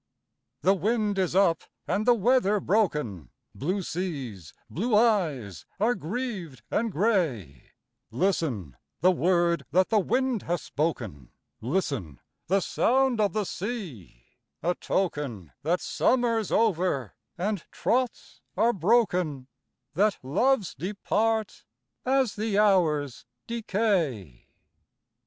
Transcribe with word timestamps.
The 0.61 0.73
wind 0.73 1.19
is 1.19 1.35
up, 1.35 1.61
and 1.87 2.07
the 2.07 2.15
weather 2.15 2.59
broken, 2.59 3.29
Blue 3.53 3.83
seas, 3.83 4.51
blue 4.67 4.95
eyes, 4.95 5.67
are 5.79 5.93
grieved 5.93 6.63
and 6.71 6.91
grey, 6.91 7.73
Listen, 8.09 8.75
the 9.01 9.11
word 9.11 9.63
that 9.69 9.89
the 9.89 9.99
wind 9.99 10.41
has 10.41 10.63
spoken, 10.63 11.29
Listen, 11.61 12.19
the 12.47 12.61
sound 12.61 13.21
of 13.21 13.33
the 13.33 13.43
sea,—a 13.45 14.73
token 14.73 15.51
That 15.61 15.81
summer's 15.81 16.51
over, 16.51 17.13
and 17.37 17.63
troths 17.71 18.41
are 18.57 18.73
broken,— 18.73 19.45
That 19.93 20.17
loves 20.23 20.73
depart 20.73 21.63
as 22.07 22.33
the 22.35 22.57
hours 22.57 23.27
decay. 23.45 24.47